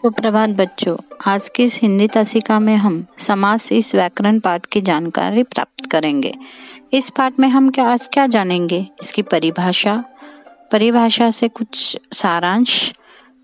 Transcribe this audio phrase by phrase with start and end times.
[0.00, 5.42] सुप्रभात बच्चों, आज की इस हिंदी तासिका में हम समास इस व्याकरण पाठ की जानकारी
[5.42, 6.32] प्राप्त करेंगे।
[6.92, 8.78] इस पाठ में हम क्या, आज क्या जानेंगे?
[9.02, 10.04] इसकी परिभाषा
[10.72, 12.92] परिभाषा से कुछ सारांश,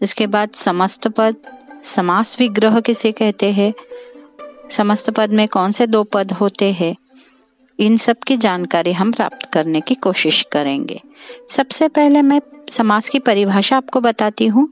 [0.03, 1.37] इसके बाद समस्त पद,
[1.85, 3.73] समास विग्रह किसे कहते हैं,
[4.71, 6.95] समस्त पद में कौन से दो पद होते हैं,
[7.79, 11.01] इन सब की जानकारी हम प्राप्त करने की कोशिश करेंगे।
[11.57, 14.69] सबसे पहले मैं समास की परिभाषा आपको बताती हूँ।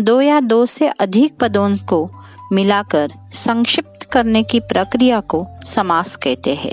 [0.00, 2.10] दो या दो से अधिक पदों को
[2.52, 6.72] मिलाकर संक्षिप्त करने की प्रक्रिया को समास कहते हैं।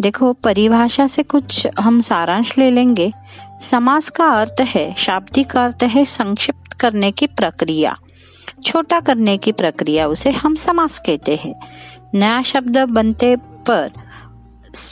[0.00, 3.12] देखो, परिभाषा से कुछ हम सारांश ले लेंगे।
[3.70, 7.96] समास का अर्थ है, शाब्दिक अर्थ है संक्षिप्त करने की प्रक्रिया।
[8.64, 11.54] छोटा करने की प्रक्रिया उसे हम समास कहते हैं।
[12.14, 13.90] नया शब्द बनते पर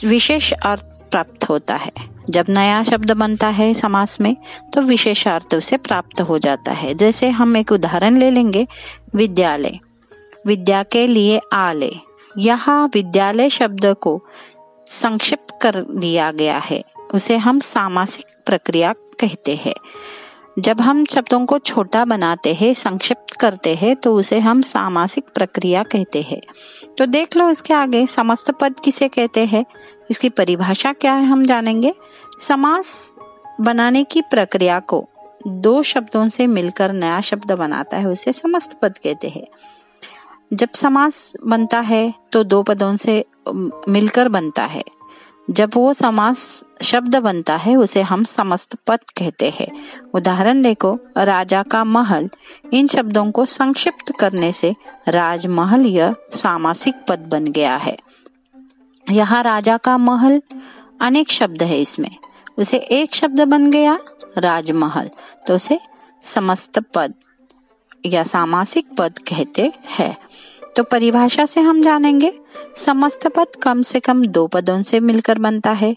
[0.03, 1.91] विशेष अर्थ प्राप्त होता है।
[2.29, 4.35] जब नया शब्द बनता है समास में
[4.73, 8.67] तो विशेषार्थ उसे प्राप्त हो जाता है। जैसे हम एक उदाहरण ले लेंगे,
[9.15, 9.79] विद्यालय।
[10.45, 11.91] विद्या के लिए आले
[12.37, 14.21] यहाँ विद्यालय शब्द को
[14.87, 19.75] संक्षिप्त कर लिया गया है। उसे हम सामासिक प्रक्रिया कहते हैं।
[20.59, 25.83] जब हम शब्दों को छोटा बनाते हैं, संक्षिप्त करते हैं तो उसे हम सामासिक प्रक्रिया
[25.83, 26.41] कहते हैं।
[26.97, 29.65] तो देख लो इसके आगे, समस्त पद किसे कहते हैं?
[30.11, 31.93] इसकी परिभाषा क्या है हम जानेंगे?
[32.47, 32.87] समास
[33.61, 35.07] बनाने की प्रक्रिया को
[35.47, 39.47] दो शब्दों से मिलकर नया शब्द बनाता है, उसे समस्त पद कहते हैं।
[40.53, 43.23] जब समास बनता है तो दो पदों से
[43.89, 44.83] मिलकर बनता है।
[45.49, 49.67] जब वो समास शब्द बनता है, उसे हम समस्त पद कहते हैं।
[50.13, 52.29] उदाहरण देखो, राजा का महल।
[52.73, 54.75] इन शब्दों को संक्षिप्त करने से
[55.07, 57.97] राजमहल यह सामासिक पद बन गया है।
[59.11, 60.41] यहाँ राजा का महल
[61.01, 62.15] अनेक शब्द है इसमें।
[62.57, 63.99] उसे एक शब्द बन गया,
[64.37, 65.09] राजमहल।
[65.47, 65.79] तो उसे
[66.23, 67.13] समस्त पद
[68.05, 70.17] या सामासिक पद कहते हैं।
[70.79, 72.31] तो परिभाषा से हम जानेंगे।
[72.75, 75.95] समस्त पद कम से कम दो पदों से मिलकर बनता है।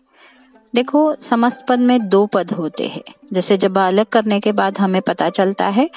[0.74, 3.02] देखो, समस्त पद में दो पद होते हैं।
[3.32, 5.88] जैसे जब अलग करने के बाद हमें पता चलता है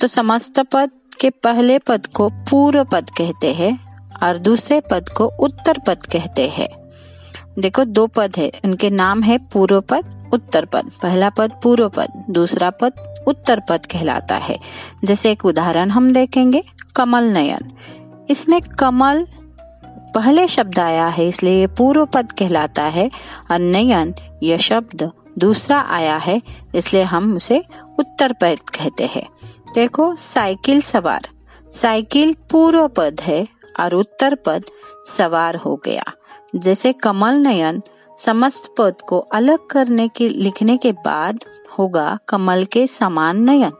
[0.00, 0.90] तो समस्त पद
[1.20, 3.72] के पहले पद को पूर्व पद कहते हैं
[4.22, 6.68] और दूसरे पद को उत्तर पद कहते हैं।
[7.58, 12.24] देखो, दो पद है। उनके नाम है पूर्व पद, उत्तर पद। पहला पद पूर्व पद,
[12.30, 14.58] दूसरा पद उत्तर पद कहलाता है।
[15.04, 16.62] जैसे एक उदाहरण हम देखेंगे
[16.96, 17.72] कमल नयन
[18.30, 19.26] इसमें कमल
[20.14, 23.10] पहले शब्द आया है, इसलिए ये पूर्व पद कहलाता है।
[23.50, 26.42] और नयन यह शब्द दूसरा आया है,
[26.74, 27.64] इसलिए हम उसे
[27.98, 29.26] उत्तर पद कहते हैं।
[29.74, 31.28] देखो, साइकिल सवार।
[31.72, 33.48] साइकिल पूर्व पद है
[33.80, 34.64] और उत्तर पद
[35.16, 36.04] सवार हो गया।
[36.56, 37.82] जैसे कमल नयन
[38.18, 41.44] समस्त पद को अलग करने के, लिखने के बाद
[41.78, 43.72] होगा कमल के समान नयन।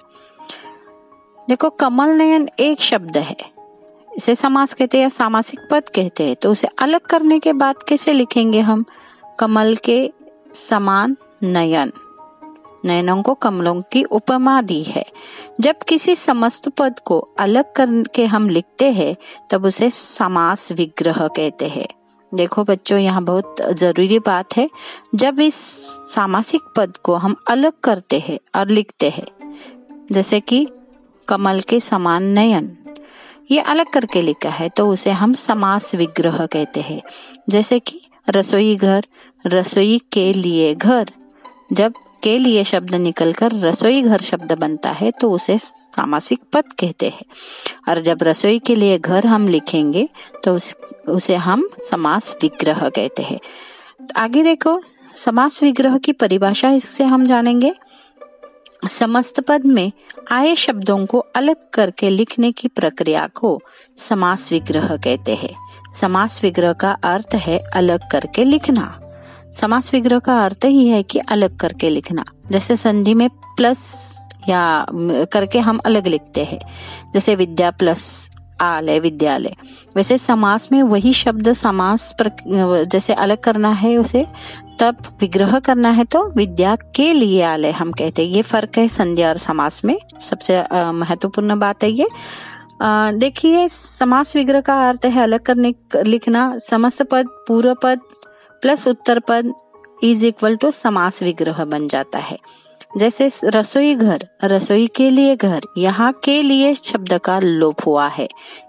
[1.48, 3.57] देखो, कमल नयन एक शब्द है।
[4.18, 8.12] इसे समास कहते हैं सामासिक पद कहते हैं। तो उसे अलग करने के बाद कैसे
[8.12, 8.84] लिखेंगे हम?
[9.38, 10.12] कमल के
[10.54, 11.92] समान नयन।
[12.84, 15.06] नयनों को कमलों की उपमा दी है।
[15.60, 19.16] जब किसी समस्त पद को अलग करके हम लिखते हैं,
[19.50, 21.88] तब उसे समास विग्रह कहते हैं।
[22.34, 24.70] देखो बच्चों, यहाँ बहुत ज़रूरी बात है।
[25.14, 25.54] जब इस
[26.14, 29.26] सामासिक पद को हम अलग करते हैं और लिखते हैं,
[30.12, 30.68] जैसे कि
[31.28, 32.78] कमल के समान नयन
[33.50, 37.00] ये अलग करके लिखा है तो उसे हम समास विग्रह कहते हैं।
[37.48, 39.06] जैसे कि रसोई घर
[39.44, 41.10] रसोई के लिए घर।
[41.72, 47.08] जब के लिए शब्द निकलकर रसोई घर शब्द बनता है तो उसे सामासिक पद कहते
[47.08, 47.24] हैं।
[47.88, 50.08] और जब रसोई के लिए घर हम लिखेंगे
[50.44, 50.74] तो उस,
[51.08, 53.38] उसे हम समास विग्रह कहते हैं।
[54.16, 54.80] आगे देखो
[55.16, 57.74] समास विग्रह की परिभाषा इससे हम जानेंगे।
[58.82, 59.90] समस्त पद में
[60.30, 63.60] आए शब्दों को अलग करके लिखने की प्रक्रिया को
[64.08, 65.54] समास विग्रह कहते हैं।
[66.00, 69.00] समास विग्रह का अर्थ है अलग करके लिखना।
[69.52, 73.80] समास विग्रह का अर्थ ही है कि अलग करके लिखना। जैसे संधि में प्लस
[74.48, 74.86] या
[75.32, 76.60] करके हम अलग लिखते हैं।
[77.14, 79.54] जैसे विद्या प्लस आलय, विद्यालय।
[79.96, 84.26] वैसे समास में वही शब्द समास जैसे अलग करना है उसे
[84.80, 88.86] तब विग्रह करना है तो विद्या के लिए आलय। हम कहते हैं, ये फ़र्क है
[88.88, 92.08] संध्या और समास में। सबसे महत्वपूर्ण बात है ये।
[93.14, 98.00] देखिए, समास विग्रह का अर्थ है अलग करने लिखना। समस्त पद, पूर्व पद
[98.62, 99.52] प्लस उत्तर पद
[100.04, 102.38] इज़ इक्वल टू समास विग्रह बन जाता है।
[102.96, 108.28] जैसे रसोई घर, रसोई के लिए घर, यहाँ के लिए शब्द का लोप हुआ है।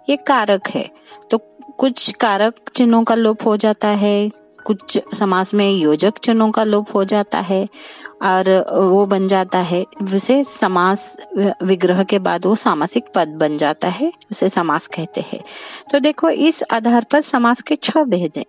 [0.10, 0.90] ये कारक है।
[1.32, 1.38] तो
[1.78, 4.30] कुछ कारक चिन्हों का लोप हो जाता है।
[4.66, 7.68] कुछ समास में योजक चिन्हों का लोप हो जाता है
[8.22, 8.50] और
[8.82, 11.18] वो बन जाता है। उसे समास,
[11.64, 15.40] विग्रह के बाद वो सामासिक पद बन जाता है, उसे समास कहते हैं।
[15.92, 18.46] तो देखो, इस आधार पर समास के छह भेद हैं।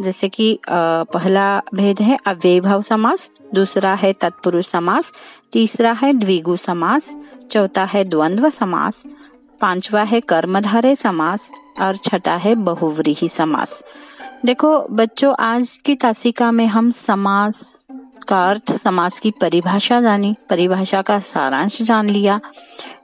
[0.00, 5.12] जैसे कि पहला भेद है अव्ययभाव समास, दूसरा है तत्पुरुष समास,
[5.52, 7.10] तीसरा है द्विगु समास,
[7.50, 9.02] चौथा है द्वंद्व समास,
[9.60, 13.82] पांचवा है कर्मधारे समास और छठा है बहुव्रीही समास।
[14.44, 17.86] देखो, बच्चों, आज की तासिका में हम समास
[18.28, 22.40] का अर्थ, समास की परिभाषा जानी, परिभाषा का सारांश जान लिया।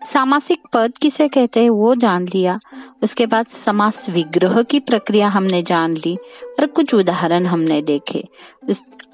[0.04, 2.58] सामासिक पद किसे कहते हैं, वो जान लिया।
[3.02, 6.16] उसके बाद समास विग्रह की प्रक्रिया हमने जान ली
[6.58, 8.24] और कुछ उदाहरण हमने देखे।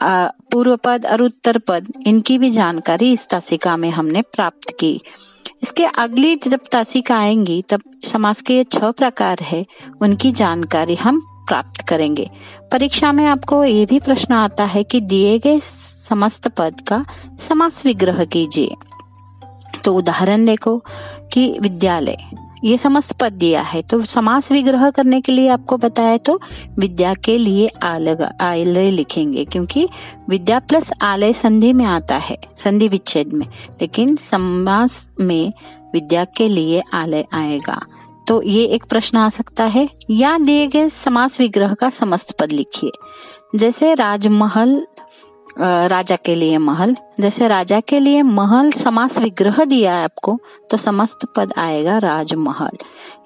[0.02, 5.00] पूर्व पद और उत्तर पद, इनकी भी जानकारी इस तासिका में हमने प्राप्त की।
[5.62, 9.64] इसके अगली जब तासिका आएँगी, तब समास के ये छह प्रकार है,
[10.00, 12.28] उनकी जानकारी हम प्राप्त करेंगे।
[12.72, 17.04] परीक्षा में आपको ये भी प्रश्न आता है कि दिए गए समस्त पद का
[17.40, 18.76] समास विग्रह कीजिए।
[19.84, 20.78] तो उदाहरण देखो
[21.32, 22.16] कि विद्यालय,
[22.64, 26.38] ये समस्त पद दिया है तो समास विग्रह करने के लिए आपको बताया तो
[26.78, 29.88] विद्या के लिए आलग, आलय लिखेंगे, क्योंकि
[30.28, 33.46] विद्या प्लस आलय संधि में आता है, संधि विच्छेद में,
[33.80, 35.52] लेकिन समास में
[35.94, 37.80] विद्या के लिए आलय आएगा।
[38.28, 42.52] तो ये एक प्रश्न आ सकता है। या दिए गए समास विग्रह का समस्त पद
[42.52, 42.90] लिखिए।
[43.58, 44.86] जैसे राजमहल
[45.60, 50.38] राजा के लिए महल। जैसे राजा के लिए महल समास विग्रह दिया है आपको
[50.70, 52.76] तो समस्त पद आएगा राजमहल।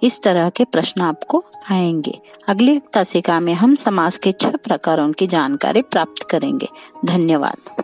[0.03, 2.19] इस तरह के प्रश्न आपको आएँगे।
[2.49, 6.69] अगली तसिका में हम समास के छह प्रकारों की जानकारी प्राप्त करेंगे।
[7.05, 7.83] धन्यवाद।